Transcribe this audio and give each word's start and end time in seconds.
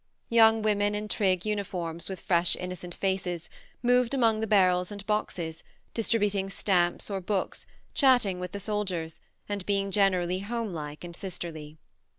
Young 0.31 0.63
women 0.63 0.95
in 0.95 1.07
trig 1.07 1.45
uniforms, 1.45 2.09
with 2.09 2.21
fresh 2.21 2.55
innocent 2.55 2.95
faces, 2.95 3.51
moved 3.83 4.15
among 4.15 4.39
the 4.39 4.47
barrels 4.47 4.91
and 4.91 5.05
boxes, 5.05 5.63
distributing 5.93 6.49
stamps 6.49 7.07
or 7.11 7.21
books, 7.21 7.67
chatting 7.93 8.39
with 8.39 8.51
the 8.51 8.59
soldiers, 8.59 9.21
and 9.47 9.63
being 9.67 9.91
generally 9.91 10.39
homelike 10.39 11.03
and 11.03 11.15
sisterly. 11.15 11.77